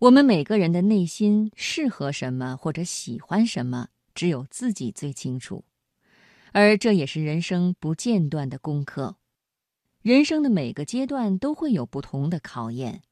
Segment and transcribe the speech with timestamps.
[0.00, 5.62] 我们每个人的内心适合什么或者喜欢什么，只有自己最清楚，
[6.52, 9.16] 而这也是人生不间断的功课。
[10.00, 13.02] 人生的每个阶段都会有不同的考验，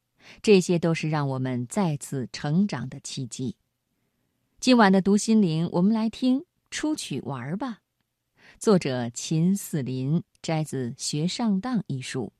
[0.40, 3.54] 这些都是让我们再次成长的契机。
[4.58, 7.80] 今晚的读心灵，我们来听《出去玩吧》，
[8.58, 12.32] 作者秦四林，摘自《学上当》一书。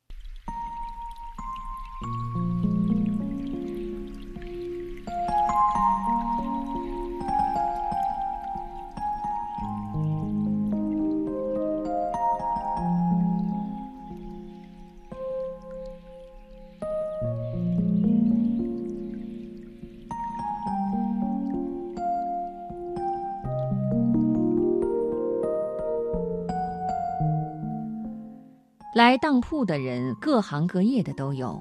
[28.99, 31.57] 来当铺的人，各行各业的都有。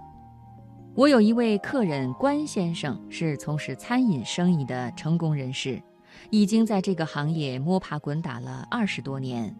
[0.96, 5.80] 我有一位客人关先生，是从事餐饮生意的成功人士，
[6.30, 9.54] 已经在这个行业摸爬滚打了二十多年，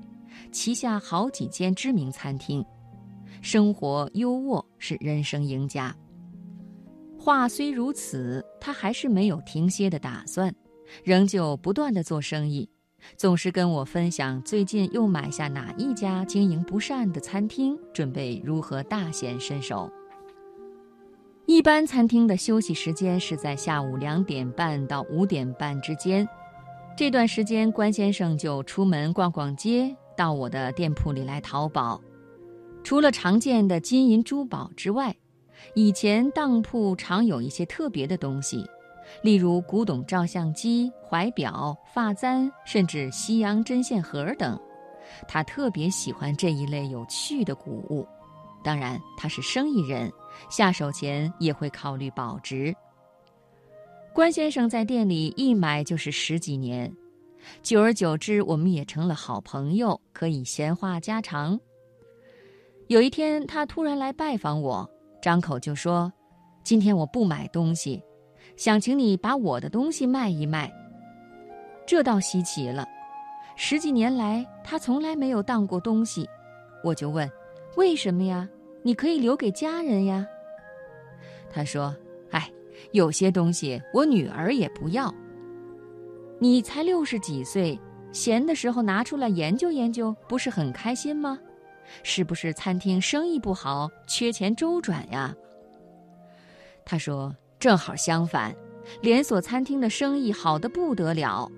[0.51, 2.67] 旗下好几间知名餐厅，
[3.43, 5.95] 生活优渥，是人生赢家。
[7.17, 10.53] 话虽如此，他还是没有停歇的打算，
[11.05, 12.69] 仍旧不断的做生意。
[13.17, 19.91] 总是跟我分享最近又买下哪一家经营不善的餐厅，准备如何大显身手。
[21.47, 26.29] 一般餐厅的休息时间是在下午两点半到五点半之间，
[26.97, 32.01] 这段时间关先生就出门逛逛街，到我的店铺里来淘宝。
[32.85, 35.17] 除了常见的金银珠宝之外，
[35.75, 38.65] 以前当铺常有一些特别的东西。
[39.23, 44.59] 例如古董照相机、怀表、发簪，甚至西洋针线盒等，
[45.27, 48.07] 他特别喜欢这一类有趣的古物。
[48.63, 50.13] 当然，他是生意人，
[50.51, 52.75] 下手前也会考虑保值。
[54.13, 56.93] 关先生在店里一买就是十几年，
[57.63, 61.59] 久而久之，我们也成了好朋友，可以闲话家常。
[62.89, 64.89] 有一天，他突然来拜访我，
[65.23, 66.13] 张口就说
[66.65, 68.03] ：“今天我不买东西。”
[68.59, 70.69] 想请你把我的东西卖一卖，
[71.87, 72.85] 这倒稀奇了。
[73.55, 76.29] 十几年来，他从来没有当过东西。
[76.83, 77.31] 我就问
[77.79, 78.49] ：“为什么呀？
[78.83, 80.27] 你可以留给家人呀。”
[81.49, 81.95] 他说
[82.33, 82.51] ：“哎，
[82.91, 85.15] 有些东西我女儿也不要。
[86.41, 87.79] 你才六十几岁，
[88.11, 91.39] 闲的时候拿出来研究研究，不是很开心吗？
[92.03, 95.33] 是不是餐厅生意不好，缺钱周转呀？”
[96.85, 97.33] 他说。
[97.59, 98.55] 正好相反，
[99.01, 101.51] 连锁餐厅的生意好的不得了。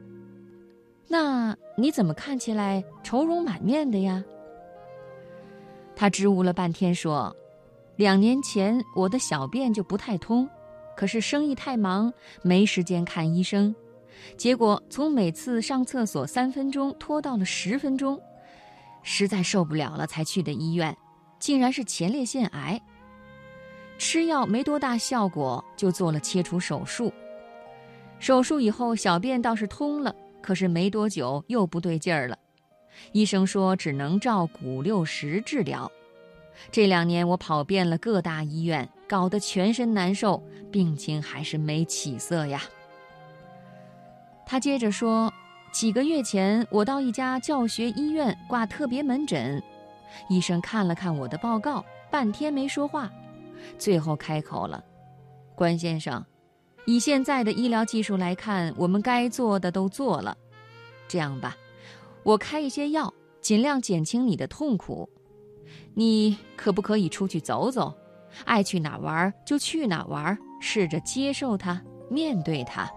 [1.06, 4.24] 那你怎么看起来愁容满面的呀？
[5.94, 7.36] 他支吾了半天说
[7.96, 10.48] ：“两年前我的小便就不太通，
[10.96, 12.12] 可是生意太忙，
[12.42, 13.74] 没时间看医生，
[14.38, 18.18] 结果从每次上厕所三分钟拖到了十分钟，
[19.02, 20.96] 实在受不了了才去的医院，
[21.38, 22.80] 竟然是前列腺癌。”
[24.00, 27.12] 吃药没多大效果，就做了切除手术。
[28.18, 32.36] 手术以后，小便倒是通了，可是没多久又不对劲儿了。
[33.12, 35.90] 医生说只能照骨六十治疗。
[36.72, 42.62] 这两年我跑遍了各大医院，搞得全身难受，病情还是没起色呀。
[44.46, 45.30] 他接着说，
[45.72, 49.62] 几个月前我到一家教学医院挂特别门诊，
[50.30, 53.12] 医生看了看我的报告，半天没说话。
[53.78, 54.82] 最后开口了，
[55.54, 56.24] 关先生，
[56.86, 60.36] 以现在的医疗技术来看，我们该做的都做了。
[61.08, 61.56] 这样吧，
[62.22, 65.08] 我开一些药，尽量减轻你的痛苦。
[65.94, 67.92] 你可不可以出去走走？
[68.44, 72.88] 爱去哪玩就去哪玩，试着接受它，面对它。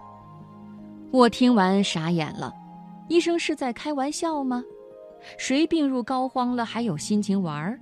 [1.10, 2.52] 我听完傻眼了，
[3.08, 4.62] 医生是在开玩笑吗？
[5.38, 7.80] 谁病入膏肓了还有心情玩？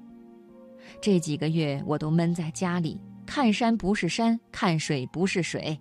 [1.01, 5.79] 这几个月我都闷在家里，看山不是山，看水不是水。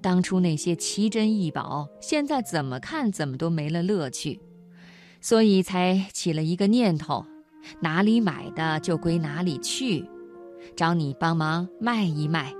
[0.00, 4.40] 当初那些奇珍异宝，现在怎么看怎么都没了乐趣，
[5.20, 7.26] 所以才起了一个念头：
[7.80, 10.08] 哪里买的就归哪里去，
[10.76, 12.52] 找你帮忙卖一卖。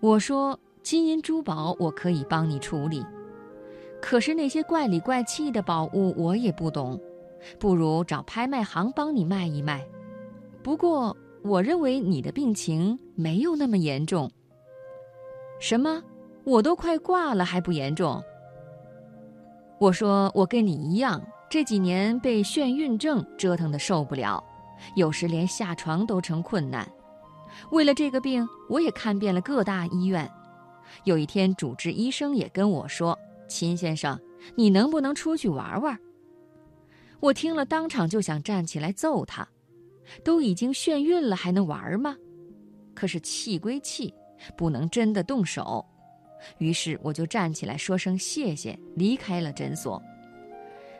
[0.00, 3.04] 我说金银珠宝我可以帮你处理，
[4.00, 7.00] 可是那些怪里怪气的宝物我也不懂，
[7.58, 9.84] 不如找拍卖行帮你卖一卖。
[10.62, 14.30] 不过，我认为你的病情没有那么严重。
[15.58, 16.02] 什么？
[16.44, 18.22] 我都快挂了还不严重？
[19.78, 21.20] 我说我跟你一样，
[21.50, 24.42] 这几年被眩晕症折腾的受不了，
[24.94, 26.88] 有时连下床都成困难。
[27.70, 30.30] 为了这个病，我也看遍了各大医院。
[31.04, 33.18] 有一天，主治医生也跟我说
[33.48, 34.18] ：“秦先生，
[34.54, 35.98] 你能不能出去玩玩？”
[37.20, 39.46] 我听了，当场就想站起来揍他。
[40.24, 42.16] 都已经眩晕了，还能玩吗？
[42.94, 44.12] 可是气归气，
[44.56, 45.84] 不能真的动手。
[46.58, 50.02] 于是我就站起来说声谢谢，离开了诊所。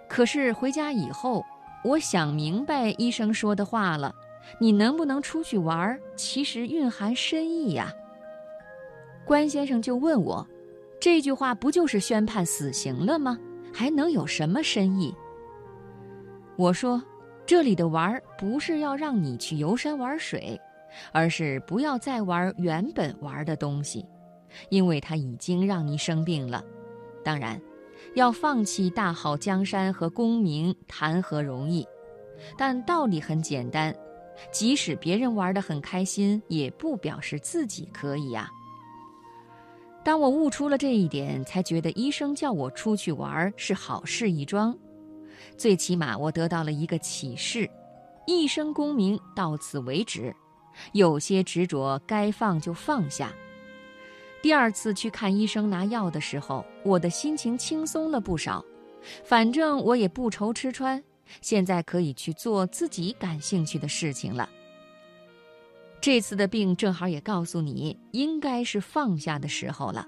[0.09, 1.45] 可是回家以后，
[1.85, 4.15] 我想明白医生说的话了：
[4.59, 7.93] 你能不能出去玩，其实蕴含深意呀。
[9.25, 10.47] 关先生就问我，
[11.01, 13.39] 这句话不就是宣判死刑了吗？
[13.73, 15.15] 还能有什么深意？
[16.57, 17.03] 我说。
[17.45, 20.59] 这里的玩儿不是要让你去游山玩水，
[21.13, 24.07] 而是不要再玩原本玩的东西，
[24.71, 26.63] 因为它已经让你生病了。
[27.25, 27.61] 当然，
[28.15, 31.87] 要放弃大好江山和功名，谈何容易？
[32.57, 33.95] 但道理很简单，
[34.51, 38.49] 即使别人玩得很开心，也不表示自己可以呀。
[40.05, 44.77] 当我悟出了这一点，才觉得医生叫我出去玩是好事一桩。
[45.57, 47.69] 最起码我得到了一个启示：
[48.27, 50.35] 一生功名到此为止，
[50.93, 53.33] 有些执着该放就放下。
[54.43, 58.65] 第二次去看医生拿药的时候，我的心情轻松了不少。
[59.25, 61.03] 反正我也不愁吃穿，
[61.41, 64.49] 现在可以去做自己感兴趣的事情了。
[66.01, 70.07] 这次的病正好也告诉你，应该是放下的时候了。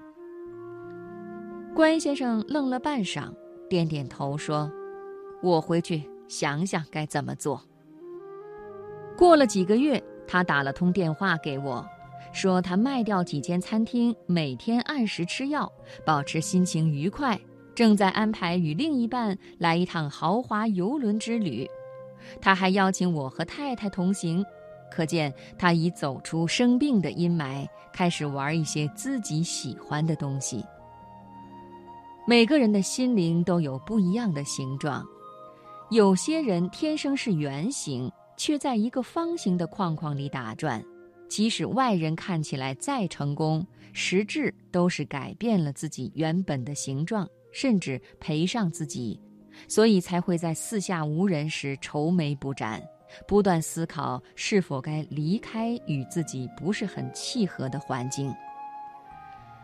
[1.73, 3.33] 关先生愣了半晌，
[3.69, 4.69] 点点头说。
[5.45, 7.61] 我回去想想该怎么做。
[9.15, 11.87] 过了几个月，他打了通电话给我，
[12.33, 15.71] 说他卖掉几间餐厅，每天按时吃药，
[16.03, 17.39] 保持心情愉快，
[17.75, 21.69] 正在安排与另一半来一趟豪华游轮之旅。
[22.41, 24.43] 他还邀请我和太太同行，
[24.91, 30.65] 可见他已走出生病的阴霾，开始玩一些自己喜欢的东西。
[32.27, 35.05] 每个人的心灵都有不一样的形状。
[35.95, 40.83] 有些人天生是圆形，却在一个方形的框框里打转，
[41.29, 49.17] 即使外人看起来再成功，实质都是改变了自己原本的形状，甚至赔上自己，
[49.69, 52.83] 所以才会在四下无人时愁眉不展，
[53.25, 58.29] 不断思考是否该离开与自己不是很契合的环境。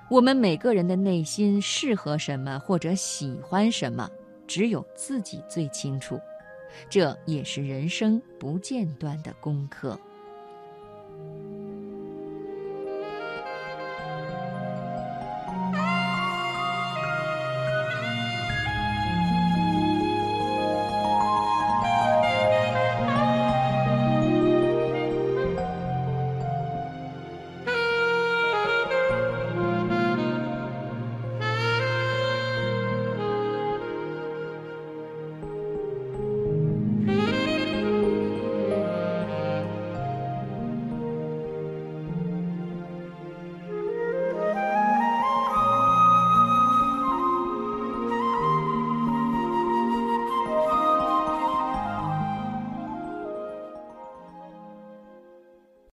[0.10, 4.10] 我们每个人的内心适合什么，或者喜欢什么。
[4.52, 6.20] 只有自己最清楚，
[6.90, 9.98] 这也是人生不间断的功课。